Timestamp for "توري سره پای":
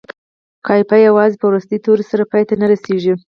1.85-2.43